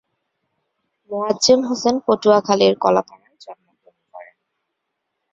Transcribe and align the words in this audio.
মোয়াজ্জেম 1.09 1.59
হোসেন 1.69 1.95
পটুয়াখালীর 2.05 2.73
কলাপাড়ায় 2.75 3.37
জন্মগ্রহণ 3.41 3.97
করেন। 4.13 4.35